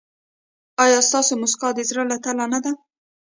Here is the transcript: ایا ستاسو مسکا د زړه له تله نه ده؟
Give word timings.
ایا 0.83 0.99
ستاسو 1.07 1.33
مسکا 1.41 1.69
د 1.75 1.79
زړه 1.89 2.03
له 2.11 2.17
تله 2.25 2.45
نه 2.53 2.59
ده؟ 2.63 2.71